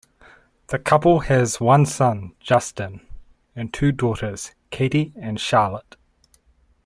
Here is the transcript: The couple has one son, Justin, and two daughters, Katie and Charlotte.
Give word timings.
The 0.69 0.79
couple 0.79 1.19
has 1.19 1.59
one 1.59 1.85
son, 1.85 2.33
Justin, 2.39 3.05
and 3.55 3.71
two 3.71 3.91
daughters, 3.91 4.51
Katie 4.71 5.13
and 5.15 5.39
Charlotte. 5.39 5.95